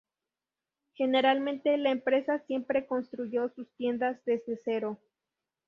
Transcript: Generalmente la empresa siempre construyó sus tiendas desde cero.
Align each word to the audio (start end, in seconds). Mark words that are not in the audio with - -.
Generalmente 0.95 1.77
la 1.77 1.91
empresa 1.91 2.39
siempre 2.39 2.87
construyó 2.87 3.49
sus 3.49 3.71
tiendas 3.75 4.17
desde 4.25 4.57
cero. 4.57 4.97